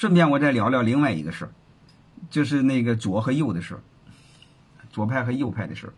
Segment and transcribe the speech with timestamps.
[0.00, 1.52] 顺便我再聊聊另外一个事儿，
[2.30, 3.80] 就是那个左和右的事儿，
[4.90, 5.92] 左派和右派的事儿。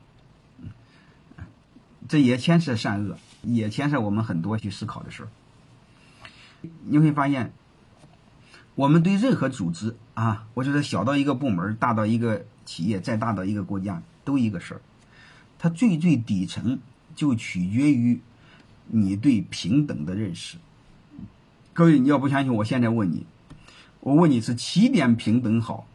[2.09, 5.29] 这也牵涉善恶，也牵涉我们很多去思考的事儿。
[6.83, 7.53] 你会发现，
[8.75, 14.81] 我们对任何组织啊，我觉得小到一个部门，大到一个企业，再大到一个国家，都一个事儿。
[15.61, 16.81] 它最最底层
[17.15, 18.21] 就取决于
[18.89, 20.59] 你对平等的认识。
[21.73, 23.25] 各位，你要不相信，我现在问你，
[24.03, 25.87] 我问你是起点平等好，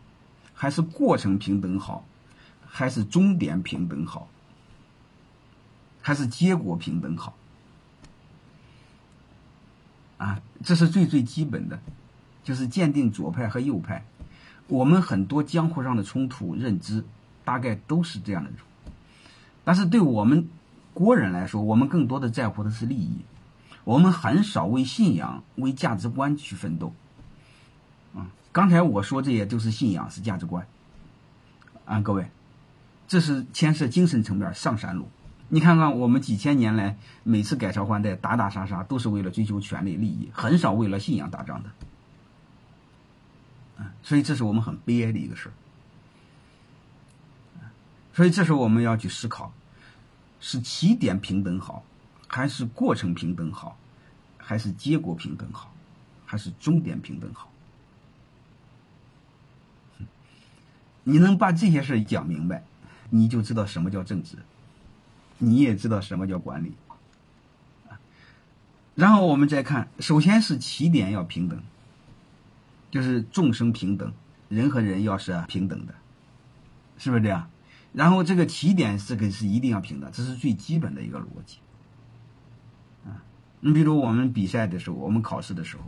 [0.54, 2.06] 还是过程平等好，
[2.66, 4.30] 还是终点平等好？
[6.02, 7.36] 还是结果平等好
[10.18, 11.78] 啊，这是最最基本的，
[12.46, 14.06] 就是鉴定左派和右派。
[14.68, 17.04] 我们很多江湖上的冲突认知，
[17.44, 18.52] 大概都是这样的。
[19.66, 20.48] 但是对我们
[20.94, 23.20] 国人来说，我们更多的在乎的是利益，
[23.84, 26.94] 我们很少为信仰、为价值观去奋斗。
[28.16, 30.68] 啊，刚才我说这些都是信仰，是价值观。
[31.86, 32.30] 啊，各位，
[33.08, 35.10] 这是牵涉精神层面上山路。
[35.50, 41.70] 你看看，我们几千年来每次改朝换代、打打杀杀，都是为了追求权力利益，很少为了信仰打仗的。
[44.04, 45.54] 所以这是我们很悲哀的一个事儿。
[48.14, 49.54] 所以这时候我们要去思考：
[50.42, 51.86] 是起点平等好，
[52.28, 53.78] 还是过程平等好，
[54.38, 55.74] 还是结果平等好，
[56.26, 57.50] 还是终点平等好？
[61.10, 62.66] 你能把这些事讲明白，
[63.10, 64.36] 你就知道什么叫政治。
[65.38, 66.74] 你也知道什么叫管理，
[68.94, 71.62] 然后我们再看，首先是起点要平等，
[72.92, 74.12] 就是众生平等，
[74.50, 75.94] 人和人要是平等的，
[76.98, 77.50] 是不是这样？
[77.94, 81.60] 然后这个起点这个是一定要平等，这是最基本的一个逻辑。
[83.06, 83.24] 啊，
[83.62, 85.84] 你比如我们比赛的时候，我们考试的时候，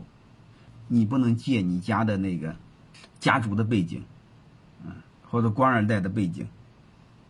[0.87, 2.55] 你不能借你家的那个
[3.19, 4.03] 家族的背景，
[5.29, 6.47] 或者官二代的背景，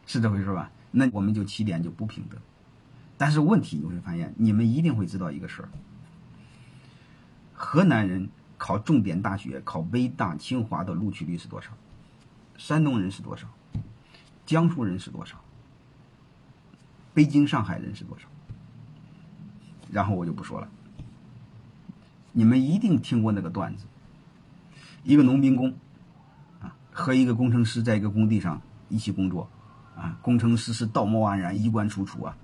[0.05, 0.71] 是这回事吧？
[0.91, 2.39] 那我们就起点就不平等，
[3.17, 5.69] 但是问题你会发现，你们一定会知道一个事儿：
[7.53, 11.71] 河南人考重点大学、考北大、清华的录取率是多少？
[12.57, 13.47] 山东人是多少？
[14.45, 15.39] 江苏人是多少？
[17.13, 18.27] 北京、上海人是多少？
[19.91, 20.69] 然后我就不说了。
[22.31, 23.85] 你们一定听过那个段子：
[25.03, 25.73] 一个农民工，
[26.99, 29.49] 和一个工程师在一个工地上一起工作。
[29.95, 32.37] 啊，工程师是道貌岸然、衣冠楚楚啊，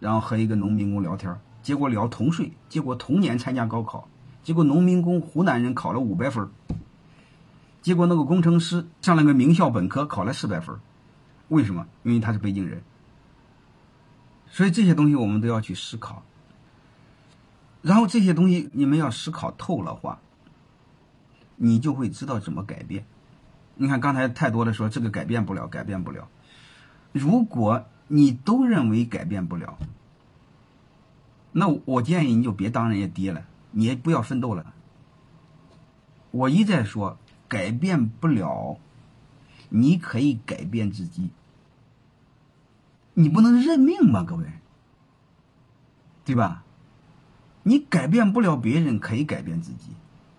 [0.00, 4.08] 然后和一个农民工聊天，结果聊同岁，结果同年参加高考，
[4.42, 6.48] 结果农民工湖南人考了五百分，
[7.82, 10.74] 结果那个工程师上了个名校本科考了四百分，
[11.48, 11.86] 为什么？
[12.02, 12.82] 因为他是北京人。
[14.46, 16.22] 所以这些东西我们都要去思考，
[17.82, 20.18] 然后这些东西你们要思考透了话，
[21.56, 23.04] 你就会知道怎么改变。
[23.80, 26.28] 你看刚才太多的说这个改变不了，改变不了。
[27.12, 29.78] 如果你都认为改变不了，
[31.52, 34.74] 那我建议你就别当人家爹了，你也不要奋斗了。
[36.32, 38.78] 我一再说改变不了，
[39.68, 41.30] 你可以改变自己。
[43.14, 44.24] 你不能认命吗？
[44.24, 44.44] 各位，
[46.24, 46.64] 对吧？
[47.62, 49.90] 你改变不了别人，可以改变自己，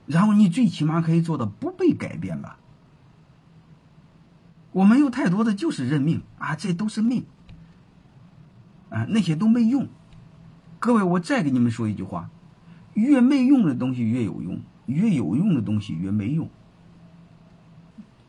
[0.06, 2.57] 然后你最起码可以做到不被改变吧。
[4.72, 7.25] 我没有太多的就是认命啊，这都是命
[8.90, 9.88] 啊，那些都没用。
[10.80, 12.30] 各位，我再给你们说一句话：
[12.94, 16.50] 越没用的东西越有用，越有用的东西越没用。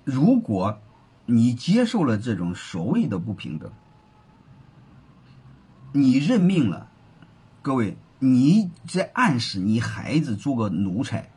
[0.04, 0.80] 如果
[1.26, 3.70] 你接受了这种所谓的不平等，
[5.92, 6.88] 你认命了，
[7.62, 11.30] 各位，你在暗示你孩子做个奴才，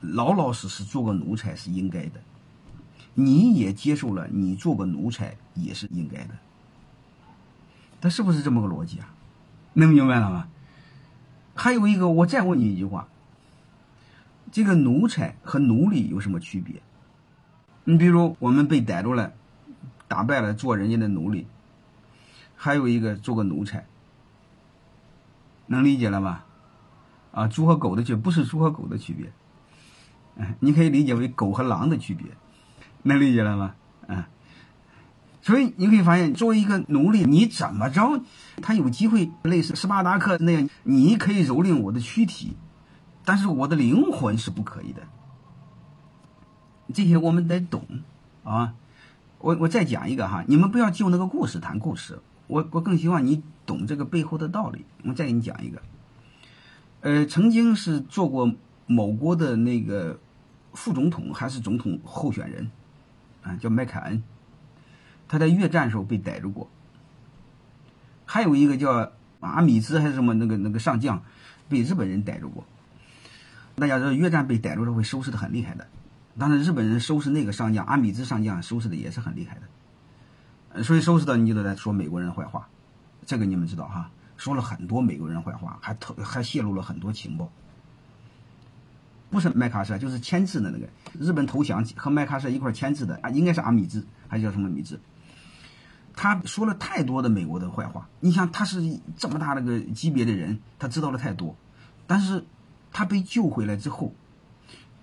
[0.00, 2.20] 老老实实做个奴才是应该的。
[3.18, 6.36] 你也接受了，你做个奴才也是应该的。
[8.00, 9.08] 他是不是这么个逻辑啊？
[9.72, 10.48] 能明白了吗？
[11.54, 13.08] 还有一个，我再问你一句话：
[14.52, 16.82] 这个奴才和奴隶有什么区别？
[17.84, 19.32] 你比如我们被逮住了，
[20.06, 21.46] 打败了，做人家的奴隶；
[22.54, 23.86] 还有一个做个奴才，
[25.66, 26.44] 能理解了吗？
[27.32, 29.32] 啊，猪和狗的区不是猪和狗的区别，
[30.60, 32.26] 你可以理解为狗和狼的区别。
[33.06, 33.74] 能理解了吗？
[34.08, 34.28] 啊，
[35.40, 38.20] 所以你可以发现，作为一个奴隶，你怎么着，
[38.60, 42.56] 他有机会类似斯巴达克那样，你可以蹂躏我的躯体，
[43.24, 45.02] 但是我的灵魂是不可以的。
[46.92, 47.86] 这些我们得懂
[48.42, 48.74] 啊。
[49.38, 52.18] 我我再讲一个哈，你们不要就那个故事谈故事，
[52.48, 54.84] 我我更希望你懂这个背后的道理。
[55.04, 55.80] 我再给你讲一个，
[57.02, 58.52] 呃，曾经是做过
[58.86, 60.18] 某国的那个。
[60.76, 62.70] 副总统还是总统候选人，
[63.46, 64.24] 啊，叫麦凯恩，
[65.28, 66.68] 他在越战时候被逮住过。
[68.24, 71.22] 还有一个叫阿米兹还是什么那个那个上将，
[71.68, 72.64] 被日本人逮住过。
[73.76, 75.86] 大家知道越战被逮住了会收拾的很厉害的，
[76.36, 79.58] 但是日本人收拾那个上将阿米兹上将收拾的也是很厉害
[80.74, 82.68] 的，所以收拾的你就得在说美国人的坏话，
[83.24, 87.52] 这个你们知道哈，说了很多美国人坏话，还透还泄露了很多情报。
[89.30, 90.86] 不是麦克阿瑟，就是签字的那个
[91.18, 95.00] 日本投降和麦克阿瑟一块签字的啊，应该是阿米兹还是叫什么米兹？
[96.14, 98.08] 他说了太多的美国的坏话。
[98.20, 101.54] 你想，他是这么大那个级别的人，他知道的太多，
[102.06, 102.44] 但是
[102.92, 104.14] 他被救回来之后，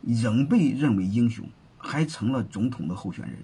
[0.02, 1.48] 仍被认为英雄，
[1.78, 3.36] 还成了总统的候选人，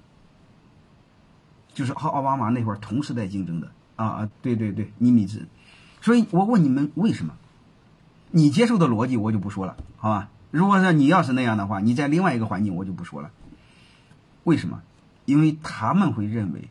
[1.73, 5.47] 就是和奥巴马那会儿同时代竞争的啊啊，对对对，尼米兹。
[6.01, 7.35] 所以我问你们为什么？
[8.31, 10.29] 你接受的逻辑我就不说了，好吧？
[10.51, 13.31] 如果说你要是那样的话，你在另外一个环境我就不说了。
[14.43, 14.81] 为什么？
[15.25, 16.69] 因为他们会认为，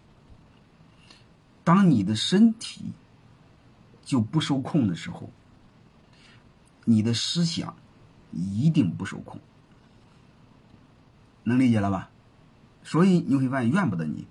[1.63, 2.93] 当你的身体
[4.05, 5.31] 就不受控的时候，
[6.85, 7.77] 你的思想
[8.33, 9.41] 一定不受控。
[11.45, 12.11] 能理解了吧？
[12.83, 14.27] 所以你会发现怨不得你，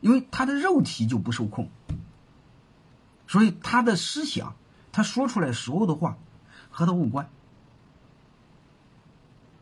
[0.00, 1.68] 因为他的肉体就不受控，
[3.26, 4.54] 所以他的思想，
[4.90, 6.16] 他说出来所有的话
[6.70, 7.28] 和他无关。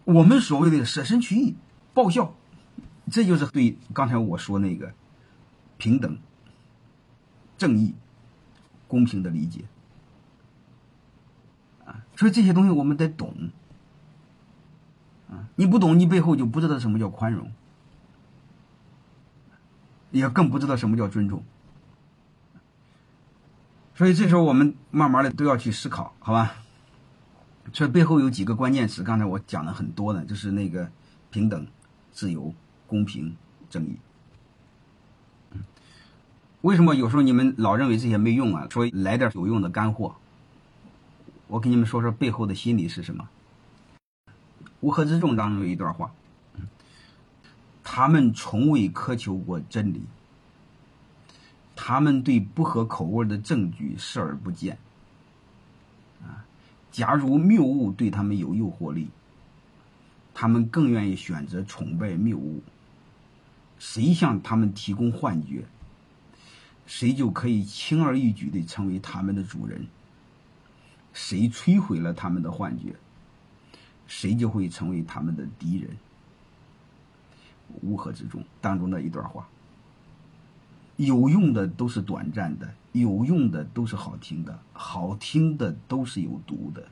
[0.04, 1.56] 我们所谓的舍身取义、
[1.94, 2.34] 报效，
[3.10, 4.92] 这就是对刚才我说那个
[5.78, 6.18] 平等、
[7.56, 7.94] 正义、
[8.88, 9.64] 公平的理解
[11.84, 12.04] 啊。
[12.16, 13.50] 所以这些东西我们得懂
[15.30, 15.48] 啊。
[15.54, 17.52] 你不懂，你背后就不知道什么叫宽容，
[20.10, 21.44] 也更不知道什么叫尊重。
[23.94, 26.56] 所以这时候我们慢慢的都要去思考，好吧？
[27.70, 30.90] 这背后有几个关键词，刚才我讲了很多呢，就是那个
[31.30, 31.66] 平等、
[32.10, 32.52] 自由、
[32.86, 33.36] 公平、
[33.70, 33.96] 正义。
[36.62, 38.66] 为什么有时候你们老认为这些没用啊？
[38.70, 40.14] 说来点有用的干货，
[41.48, 43.28] 我给你们说说背后的心理是什么。
[44.80, 46.12] 乌合之众当中有一段话，
[47.82, 50.02] 他们从未苛求过真理，
[51.74, 54.78] 他们对不合口味的证据视而不见。
[56.92, 59.08] 假如谬误对他们有诱惑力，
[60.34, 62.62] 他们更愿意选择崇拜谬误。
[63.78, 65.64] 谁向他们提供幻觉，
[66.86, 69.86] 谁就可以轻而易举地成为他们的主人。
[71.12, 72.94] 谁摧毁了他们的幻觉，
[74.06, 75.90] 谁就会成为他们的敌人。
[77.80, 79.48] 乌合之众当中的一段话。
[80.96, 86.86] 有用的都是短暂的，有用的都是好听的，好听的都是有毒的。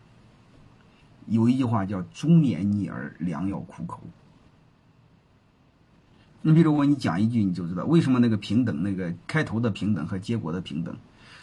[1.26, 4.00] 有一句话叫“忠言逆耳，良药苦口”。
[6.42, 10.96] 你比如我给你讲一句，你就知道为什么那个平等，那个开头的平等和结果的平等，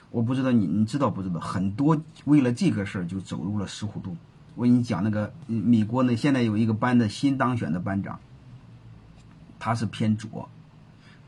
[0.10, 1.40] 我不知道你你知道不知道？
[1.40, 4.18] 很多为了这个事儿就走入了死胡同。
[4.56, 8.20] 我给你讲那个米国呢，现在有一个班的新当选的班长，
[9.60, 10.50] 他是偏左。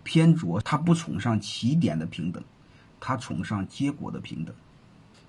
[0.01, 2.43] 偏左，他不崇尚起点的平等，
[2.99, 4.53] 他崇尚结果的平等。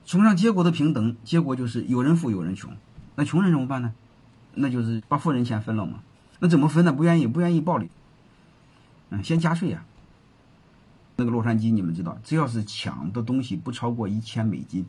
[0.05, 2.73] 崇尚结果的平等，结果就是有人富有人穷。
[3.15, 3.93] 那穷人怎么办呢？
[4.55, 6.03] 那就是把富人钱分了嘛。
[6.39, 6.93] 那怎么分呢？
[6.93, 7.89] 不愿意，不愿意暴力。
[9.11, 9.85] 嗯，先加税呀。
[11.17, 14.87] 那个洛杉矶，你们知道，只要是抢的东西不超过一千美金，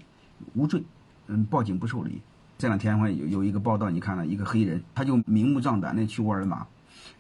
[0.54, 0.84] 无罪。
[1.28, 2.22] 嗯，报警不受理。
[2.58, 6.68] 这两天的话有有一个报道，你看了一个黑人，他就明目张胆的去沃尔玛。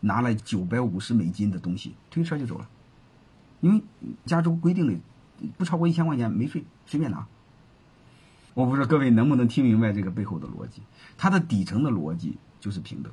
[0.04, 2.68] 拿了九百五十美金的东西，推车就走了，
[3.60, 3.84] 因为
[4.26, 4.94] 加州规定的
[5.58, 7.26] 不超过一千块钱没税，随便拿。
[8.54, 10.82] 我不知道各位能不能听明白这个背后的逻辑，
[11.18, 13.12] 它的底层的逻辑就是平等，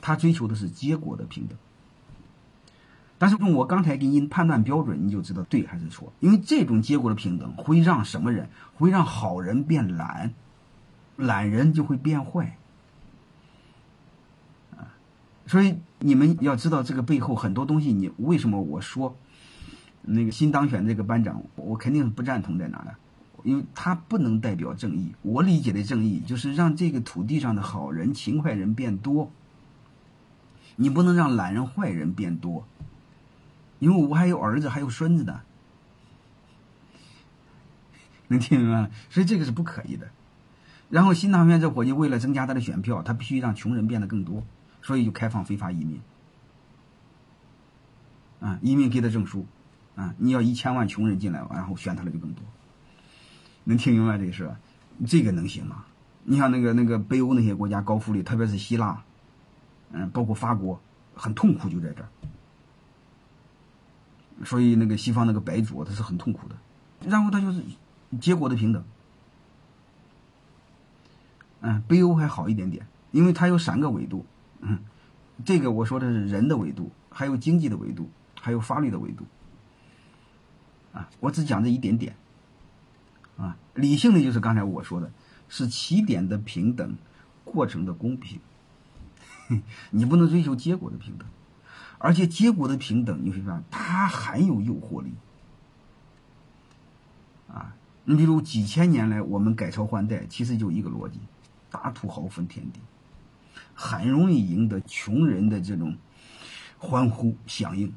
[0.00, 1.56] 他追求的是结果的平等。
[3.18, 8.50] 但是用我刚才给你判断标准，你就知道对还是错，因为这种结果的平等会让什么人？
[8.74, 10.34] 会让好人变懒，
[11.16, 12.58] 懒人就会变坏
[14.76, 14.92] 啊。
[15.46, 19.16] 所以你们要知道这个背后很多东西，你为什么我说
[20.06, 22.92] 那个新当选这个班长，我肯定不赞同在哪呢？
[23.42, 25.14] 因为他不能代表正义。
[25.22, 29.30] 我理解的正义就是让这个土地上的好人、勤快人变多。
[30.76, 32.66] 你不能让懒人、坏人变多，
[33.78, 35.40] 因为我还有儿子，还有孙子的，
[38.28, 38.90] 能听明白吗？
[39.10, 40.08] 所以这个是不可以的。
[40.88, 44.44] 然后新当选这伙计为了增加他的选票，他必须让穷人变得更多。
[44.82, 46.00] 所以就开放非法移民，
[48.38, 49.44] 啊，移民给他证书，
[49.96, 52.44] 啊，你要一千万穷人进来，然后选他的就更多，
[53.64, 54.54] 能听明白这个事？
[55.06, 55.84] 这个能行吗？
[56.24, 59.02] 你像那个那个北欧那些国家高福利，特别是希腊，
[59.92, 60.80] 嗯，包括法国，
[61.14, 62.08] 很痛苦就在这儿。
[64.44, 66.56] 所以那个西方那个白左他是很痛苦的，
[67.08, 67.62] 然后他就是
[68.20, 68.84] 结果的平等。
[71.60, 74.26] 嗯，北欧还好一点点，因为它有三个维度。
[74.60, 74.78] 嗯，
[75.44, 78.10] 这个我说的是人的维度，还有经济的维度，
[78.40, 79.24] 还有法律的维度。
[80.96, 82.16] 啊，我只讲这一点点。
[83.36, 85.12] 啊，理性的就是刚才我说的，
[85.50, 86.96] 是起点的平等，
[87.44, 88.40] 过程的公平。
[89.90, 91.28] 你不能追求结果的平等，
[91.98, 95.12] 而且结果的平等，你会发现它很有诱惑力。
[97.48, 101.20] 啊，你比如几千年来我们改朝换代，其实就一个逻辑。
[101.70, 102.80] 大土豪分田地，
[103.74, 105.94] 很容易赢得穷人的这种
[106.78, 107.92] 欢呼响应。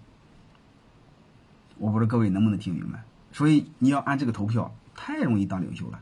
[1.79, 3.03] 我不知道各位能不能听明白？
[3.31, 5.99] 所以你要按这个投票，太容易当领袖了。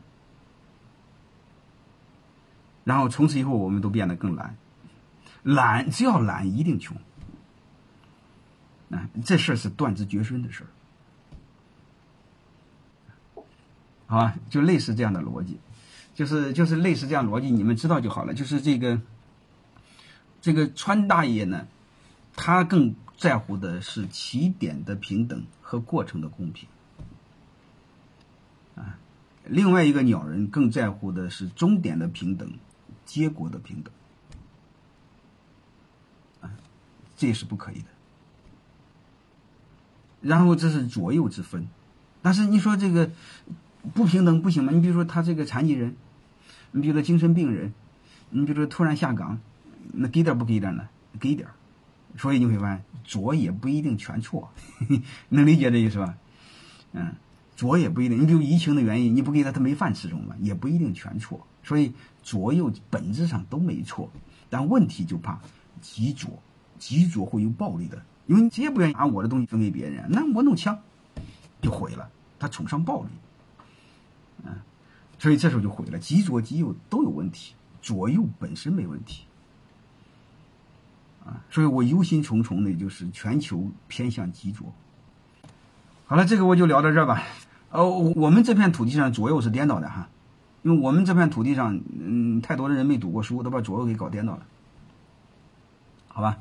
[2.84, 4.56] 然后从此以后，我们都变得更懒，
[5.42, 6.96] 懒只要懒一定穷。
[8.90, 10.64] 啊，这事儿是断子绝孙的事
[13.34, 13.42] 儿，
[14.06, 14.34] 好吧？
[14.48, 15.58] 就类似这样的逻辑。
[16.14, 18.32] 就是就是类似这样逻辑，你们知道就好了。
[18.34, 19.00] 就是这个，
[20.40, 21.68] 这个川大爷呢，
[22.34, 26.68] 他更在乎的是起点的平等和过程的公平，
[28.76, 28.98] 啊，
[29.44, 32.50] 另外一个鸟人更在乎的是终点的平等，
[33.04, 33.92] 结果的平等，
[36.40, 36.56] 啊，
[37.16, 37.88] 这是不可以的。
[40.20, 41.68] 然后这是左右之分，
[42.22, 43.10] 但是你说这个
[43.92, 44.72] 不平等不行吗？
[44.72, 45.96] 你比如说他这个残疾人。
[46.70, 47.72] 你比如说精神病人，
[48.28, 49.40] 你比如说突然下岗，
[49.94, 50.86] 那给点不给点呢？
[51.18, 51.48] 给点
[52.16, 54.50] 所以你会发现左也不一定全错，
[55.28, 56.16] 能理解这意思吧？
[56.92, 57.14] 嗯，
[57.56, 58.20] 左也不一定。
[58.20, 60.34] 你比如疫情的原因，你不给他，他没饭吃，中吗？
[60.40, 61.46] 也不一定全错。
[61.62, 64.10] 所以左右本质上都没错，
[64.48, 65.38] 但问题就怕
[65.80, 66.30] 极左，
[66.78, 70.78] 极左会有暴力的，因为你谁也不愿意把我的东西分给别人，那我弄枪
[71.60, 73.08] 就毁了，他崇尚暴力，
[74.44, 74.52] 嗯。
[75.20, 79.24] 所以这时候就毁了，极左极右都有问题，左右本身没问题，
[81.50, 84.72] 所以我忧心忡忡的，就是全球偏向极左。
[86.06, 87.22] 好了，这个我就聊到这儿吧。
[87.70, 90.08] 呃，我们这片土地上左右是颠倒的哈，
[90.62, 94.46] 因为我们这片土地上，嗯，太多的人没读过书，都把左右给搞颠倒了，
[96.08, 96.38] 好吧？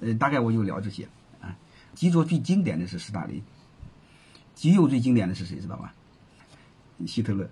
[0.00, 1.08] 呃，大概我就聊这些
[1.40, 1.56] 啊。
[1.94, 3.42] 极左最经典的是斯大林，
[4.54, 5.92] 极右最经典的是谁知道吧？
[7.06, 7.48] 希特勒。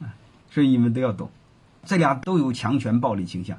[0.00, 0.14] 啊
[0.50, 1.30] 所以你们都要懂，
[1.84, 3.58] 这俩都有强权暴力倾向。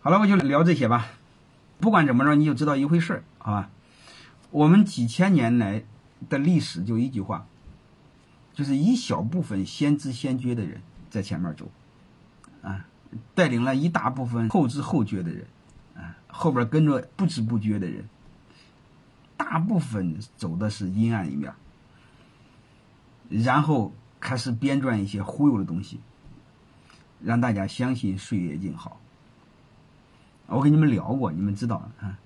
[0.00, 1.06] 好了，我就聊这些吧。
[1.80, 3.70] 不管怎么着，你就知道一回事儿，好吧？
[4.50, 5.84] 我们几千年来
[6.28, 7.46] 的历史就一句话，
[8.54, 11.70] 就是一小部分先知先觉的人在前面走，
[12.62, 12.86] 啊，
[13.34, 15.46] 带领了一大部分后知后觉的人，
[15.96, 18.08] 啊，后边跟着不知不觉的人，
[19.36, 21.52] 大部分走的是阴暗一面，
[23.28, 23.92] 然后。
[24.20, 26.00] 开始编撰一些忽悠的东西，
[27.22, 29.00] 让大家相信岁月静好。
[30.56, 32.18] 我跟你们聊过，你们知道啊？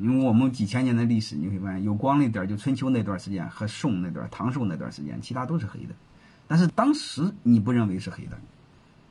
[0.00, 5.94] 因为我们几千年的历史，你会发现有光那点就春秋那段时间和宋那段、唐宋那段时间，其他都是黑的。
[6.46, 8.38] 但是当时你不认为是黑的，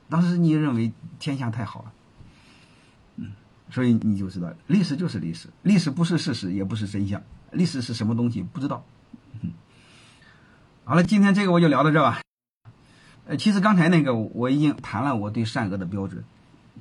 [0.10, 1.92] 当时你认为天下太好了，
[3.18, 3.34] 嗯，
[3.70, 8.84] 所以你就知道历史就是历史，历史不是事实，也不是真相，历史是什么东西不知道。
[10.86, 12.22] 好了，今天这个我就聊到这吧。
[13.26, 16.24] 呃，其实刚才那个我已经谈了我对善恶的标准，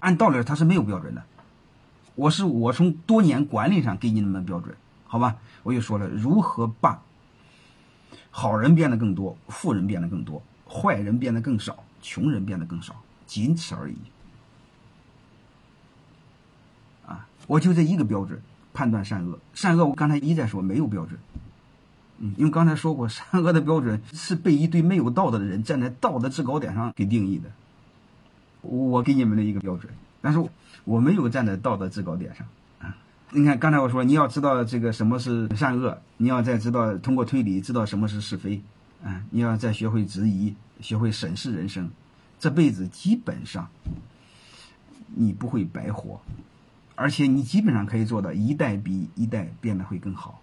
[0.00, 1.22] 按道理它是没有标准的。
[2.14, 4.74] 我是我从多年管理上给你们的标准，
[5.06, 5.36] 好吧？
[5.62, 7.02] 我就说了如何把
[8.30, 13.96] 好人变得更多，富人变得更多，坏人变得更少，穷人变得更少，仅此而已。
[17.06, 18.40] 啊，我就这一个标准
[18.72, 21.18] 判断善恶，善恶我刚才一再说没有标准。
[22.18, 27.50] 嗯，因为刚才说过， 善恶的标准是被一堆没有道德的人站在道德制高点上给定义的。
[28.62, 29.92] 我给你们的一个标准，
[30.22, 30.42] 但是
[30.84, 32.46] 我没有站在道德制高点上
[32.80, 32.96] 啊。
[33.30, 38.62] 你看，刚才我说你要知道这个什么是善恶，你要再知道通过推理知道什么是是非，
[39.04, 41.90] 啊，你要再学会质疑，学会审视人生，
[42.38, 43.68] 这辈子基本上
[45.14, 46.20] 你不会白活，
[46.94, 50.40] 而且你基本上可以做到一代比一代变得会更好。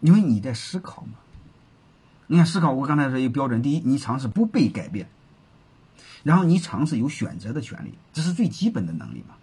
[0.00, 1.12] 因为你在思考嘛，
[2.26, 5.04] 你看思考，我刚才说一个标准：第一，你尝试不被改变；
[6.22, 9.34] 然后你尝试有选择的权利，这是最基本的能力嘛，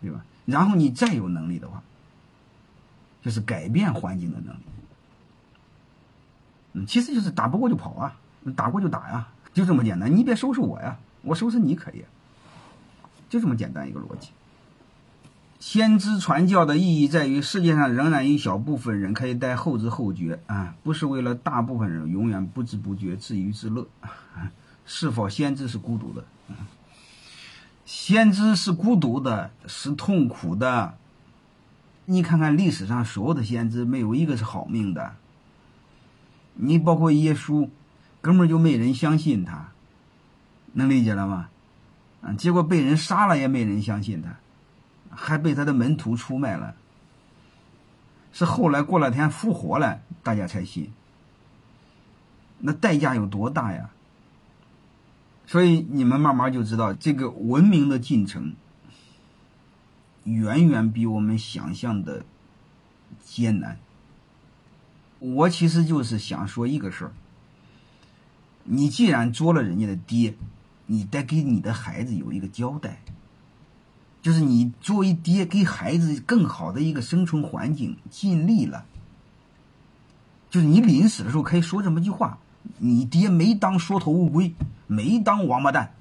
[0.00, 0.24] 对吧？
[0.44, 1.82] 然后你再有能力的话，
[3.22, 4.60] 就是改变环境的能力。
[6.74, 8.16] 嗯，其实就是打不过就跑啊，
[8.56, 10.14] 打过就打呀，就这么简单。
[10.14, 12.04] 你别收拾我呀，我收拾你可以，
[13.28, 14.30] 就这么简单一个逻辑。
[15.60, 23.86] 先知传教的意义在于，世界上仍然一小部分人可以待后知后觉啊，不是为了大部分人永远不知不觉自娱自乐。
[24.84, 26.24] 是否先知是孤独的？
[27.84, 30.96] 先知是孤独的，是痛苦的。
[32.06, 35.14] 你看看历史上所有的先知，没有一个是好命的。
[36.54, 37.68] 你包括耶稣，
[38.20, 39.68] 根本就没人相信他，
[40.72, 41.48] 能理解了吗？
[42.22, 44.36] 啊，结果被人杀了也没人相信他。
[45.14, 46.74] 还被他的门徒出卖了，
[48.32, 50.90] 是后来过两天复活了，大家才信。
[52.60, 53.90] 那代价有多大呀？
[55.52, 58.54] 所以你们慢慢就知道，这个文明的进程
[60.24, 62.24] 远远比我们想象的
[63.22, 63.78] 艰难。
[65.18, 67.12] 我其实就是想说一个事儿：
[68.64, 70.36] 你既然做了人家的爹，
[70.86, 73.02] 你得给你的孩子有一个交代。
[74.22, 78.86] 就是你作为爹，给孩子更好的一个生存环境尽力了。
[80.48, 82.38] 就是你临死的时候可以说这么一句话：
[82.78, 84.54] 你爹没当缩头乌龟，
[84.86, 85.92] 没当王八蛋。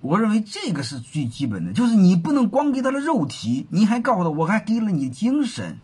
[0.00, 5.78] 我认为这个是最基本的，就是你不能光给他的肉体，你还告诉他我还给了你精神。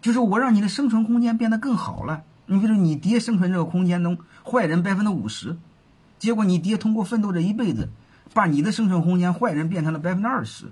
[0.00, 2.22] 就是我让你的生存空间变得更好了。
[2.46, 5.56] 你比如你爹生存这个空间中，坏人百分之五十，
[6.18, 7.88] 结果你爹通过奋斗这一辈子。
[8.32, 10.66] 把你的生存空间坏人变成了百分之二十，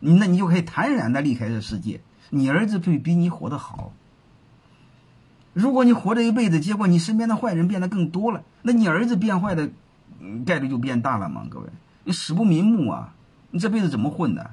[0.00, 2.02] 那你就可以坦然的离开这世界。
[2.28, 3.94] 你儿子会比你活得好。
[5.52, 9.70] 如果你活这一辈子，结果你身边的坏人变得更多了，那你儿子变坏的
[10.46, 11.46] 概率就变大了嘛？
[11.50, 11.66] 各位，
[12.04, 13.14] 你死不瞑目啊！
[13.50, 14.52] 你这辈子怎么混的？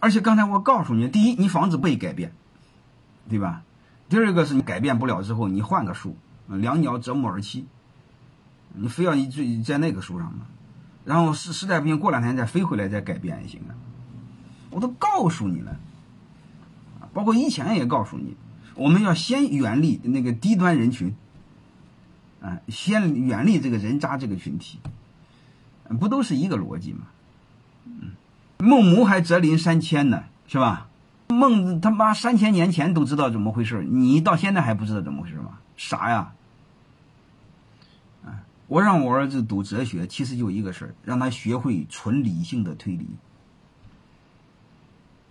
[0.00, 2.32] 而且刚才我告诉你，第一，你房子被改变，
[3.28, 3.62] 对吧？
[4.08, 7.64] 第二个是你改变不了之后，你换个树，两鸟择木而栖。
[8.74, 10.46] 你非要你最在那个树上吗？
[11.04, 13.74] 然后实实在不行，过两天再飞回来再改变也行啊。
[14.70, 15.76] 我都告诉你了，
[17.12, 18.36] 包括以前也告诉你，
[18.78, 21.14] 我们要先远离那个低端人群，
[22.40, 24.78] 啊，先远离这个人渣这个群体，
[25.98, 27.06] 不都是一个逻辑吗？
[28.58, 30.88] 孟母还择邻三千呢，是吧？
[31.28, 35.58] 孟他妈三千年前都知道怎么回事，你到现在还不知道怎么回事吗？
[35.76, 36.32] 傻呀！
[38.68, 43.08] 我让我儿子读哲学，其实就一个事儿，让他学会纯理性的推理。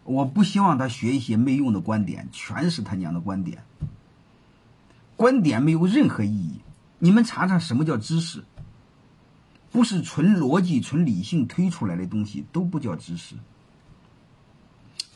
[0.08, 3.62] 我不希望他学一些没用的观点，全是他娘的观点。
[5.17, 6.62] 观点没有任何意义。
[7.00, 8.43] 你们查查什么叫知识？
[9.70, 13.36] 不是纯逻辑、纯理性推出来的东西都不叫知识。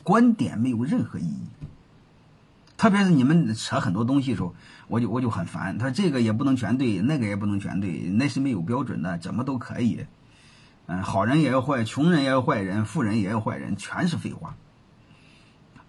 [0.02, 1.48] 观点没有任何意义。
[2.76, 4.54] 特别是你们扯很多东西的时候，
[4.88, 5.78] 我就我就很烦。
[5.78, 10.04] 他这个也不能全对，那个也不能全对，那是没有标准的，怎么都可以。
[10.86, 14.56] 嗯，好人也有坏，穷人也有坏人，富人也有坏人，全是废话。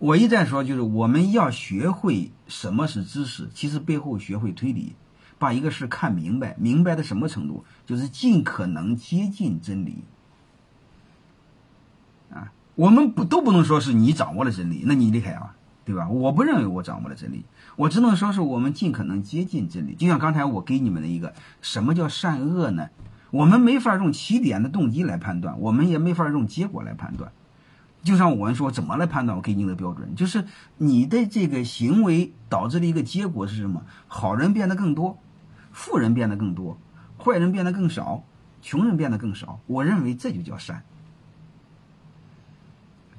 [0.04, 4.98] 我一再说，就是我们要学会什么是知识，其实背后学会推理，
[5.40, 10.04] 把一个事看明白，明白到什么程度，就是尽可能接近真理。
[12.34, 15.56] 啊，我们不都不能说是你掌握了真理，那你厉害啊。
[15.86, 16.10] 对吧？
[16.10, 17.46] 我不认为我掌握了真理，
[17.78, 19.96] 我只能说是我们尽可能接近真理。
[19.96, 22.90] 就像刚才我给你们的一个，什么叫善恶呢？
[23.32, 27.32] 我们没法用起点的动机来判断，我们也没法用结果来判断。
[28.04, 29.38] 就像我们说，怎么来判断？
[29.38, 30.46] 我给你的标准就是
[30.78, 33.84] 你的这个行为导致的一个结果是什么？
[34.08, 35.18] 好人变得更多，
[35.72, 36.78] 富人变得更多，
[37.18, 38.24] 坏人变得更少，
[38.62, 39.60] 穷人变得更少。
[39.68, 40.84] 我认为这就叫善。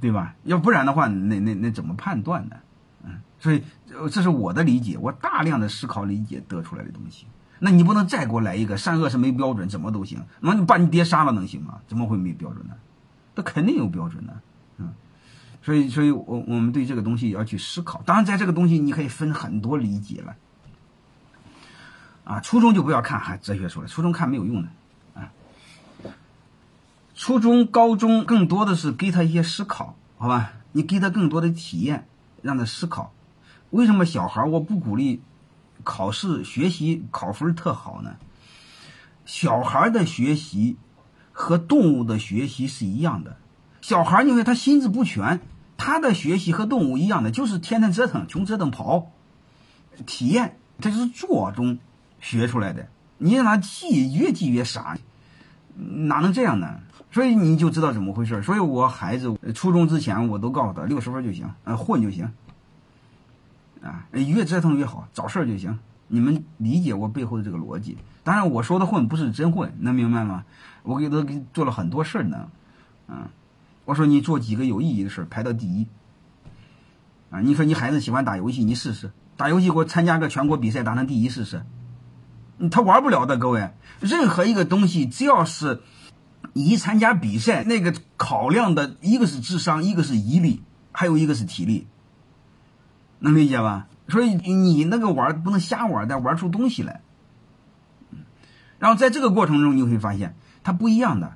[0.00, 0.34] 对吧？
[0.44, 2.56] 要不然的话，那那那怎么判断呢？
[3.04, 3.62] 嗯，所以
[4.10, 7.26] 这是我的理解，我大量的思考理解得出来的东西。
[7.58, 10.22] 那你不能再给我来一个善恶是没标准，怎么都行？
[10.40, 11.78] 那你把你爹杀了能行吗？
[11.86, 12.74] 怎么会没标准呢？
[13.34, 14.42] 那肯定有标准的，
[14.78, 14.92] 嗯。
[15.62, 18.02] 所以，所以我我们对这个东西要去思考。
[18.04, 20.36] 当然，在这个东西你可以分很多理解了。
[22.24, 24.68] 啊，初中就不要看还哲学书了，初中看没有用的。
[25.14, 25.30] 啊
[27.14, 30.52] 初中、高中更多的是给他一些思考，好吧？
[30.72, 32.08] 你给他更多的体验，
[32.42, 33.12] 让他思考。
[33.70, 35.22] 为什么小孩我不鼓励
[35.84, 38.16] 考试学习考分特好呢？
[39.24, 40.76] 小孩的学习
[41.32, 43.36] 和动物的学习是一样的。
[43.84, 45.40] 小孩因为他心智不全，
[45.76, 49.10] 他的学习和动物一样的，就是天天折腾，穷折腾跑，
[50.06, 51.78] 体验，这是做中
[52.18, 52.88] 学出来的。
[53.18, 54.96] 你让他记，越记越傻，
[55.76, 56.80] 哪能这样呢？
[57.12, 62.32] 所以你就知道怎么回事所以我孩子初中之前我都告诉他六十分就行，呃，混就行，
[63.82, 65.78] 啊，越折腾越好，找事儿就行。
[66.08, 67.98] 你们理解我背后的这个逻辑？
[68.22, 70.46] 当然我说的混不是真混，能明白吗？
[70.84, 72.48] 我给他做了很多事儿呢，
[73.08, 73.28] 嗯，
[73.84, 75.86] 我说你做几个有意义的事排到第一。
[77.30, 81.64] 啊，你说你孩子喜欢打游戏，你试试打游戏，给我参加个全国比赛，打成第一试试。
[82.70, 83.70] 他玩不了的，各位。
[84.00, 85.82] 任何一个东西，只要是
[86.52, 91.88] 一参加比赛，那个考量的一个是智商，一个是毅力，还有一个是体力，
[93.18, 93.88] 能理解吧？
[94.06, 97.00] 所以你那个玩不能瞎玩，得玩出东西来。
[98.78, 101.34] 然后在这个过程中，你会发现它不一样的。